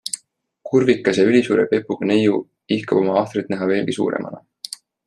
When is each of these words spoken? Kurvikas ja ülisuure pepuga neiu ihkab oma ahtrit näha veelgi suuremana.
Kurvikas 0.69 1.19
ja 1.21 1.25
ülisuure 1.33 1.67
pepuga 1.75 2.09
neiu 2.13 2.41
ihkab 2.79 3.05
oma 3.05 3.21
ahtrit 3.25 3.55
näha 3.57 3.71
veelgi 3.75 4.01
suuremana. 4.01 4.47